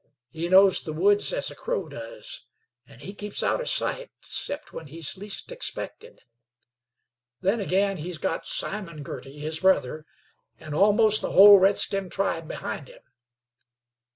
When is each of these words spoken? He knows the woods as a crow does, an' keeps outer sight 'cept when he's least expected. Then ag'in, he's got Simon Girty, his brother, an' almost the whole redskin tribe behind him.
He 0.31 0.49
knows 0.49 0.81
the 0.81 0.93
woods 0.93 1.31
as 1.31 1.51
a 1.51 1.55
crow 1.55 1.87
does, 1.87 2.47
an' 2.87 2.97
keeps 3.01 3.43
outer 3.43 3.67
sight 3.67 4.09
'cept 4.19 4.73
when 4.73 4.87
he's 4.87 5.15
least 5.15 5.51
expected. 5.51 6.23
Then 7.41 7.61
ag'in, 7.61 7.97
he's 7.97 8.17
got 8.17 8.47
Simon 8.47 9.03
Girty, 9.03 9.37
his 9.37 9.59
brother, 9.59 10.07
an' 10.59 10.73
almost 10.73 11.21
the 11.21 11.33
whole 11.33 11.59
redskin 11.59 12.09
tribe 12.09 12.47
behind 12.47 12.87
him. 12.87 13.03